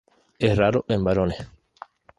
[0.39, 1.47] Es raro en varones.